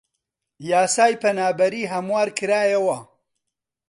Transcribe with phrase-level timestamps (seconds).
[0.69, 2.97] یاسای پەنابەری هەموار کرایەوە